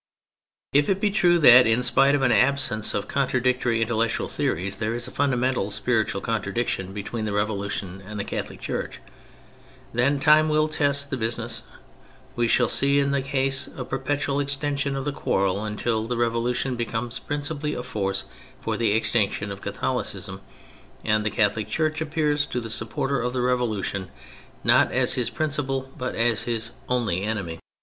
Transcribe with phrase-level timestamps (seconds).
[0.73, 4.95] If it be true that, in spite of an absence of contradictory intellectual theories, there
[4.95, 8.99] is a fundamental spiritual contradiction between, the Revolution and the Catholic Church,
[9.93, 11.61] then time will test the business;
[12.35, 16.75] we shall see in that case a perpetual extension of the quarrel until the Revolution
[16.75, 18.25] becomes princi pally a force
[18.59, 20.39] for the extinction of Catho licism,
[21.05, 24.09] and the Catholic Church appears to the supporter of the Revolution
[24.63, 27.59] not as his principal, but as his only enemy.